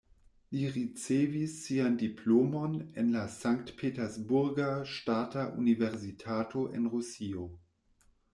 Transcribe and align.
Li 0.53 0.61
ricevis 0.75 1.51
sian 1.65 1.97
diplomon 2.03 2.79
en 3.01 3.11
la 3.17 3.25
Sankt-Peterburga 3.35 4.71
Ŝtata 4.95 5.45
Universitato 5.65 6.67
en 6.81 6.91
Rusio. 6.97 7.47